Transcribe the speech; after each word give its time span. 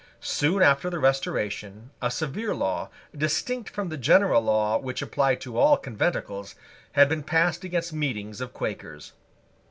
Soon 0.23 0.63
after 0.63 0.89
the 0.89 0.97
Restoration, 0.97 1.91
a 2.01 2.09
severe 2.09 2.55
law, 2.55 2.89
distinct 3.15 3.69
from 3.69 3.89
the 3.89 3.97
general 3.97 4.41
law 4.41 4.79
which 4.79 5.03
applied 5.03 5.39
to 5.41 5.59
all 5.59 5.77
conventicles, 5.77 6.55
had 6.93 7.07
been 7.07 7.21
passed 7.21 7.63
against 7.63 7.93
meetings 7.93 8.41
of 8.41 8.51
Quakers. 8.51 9.13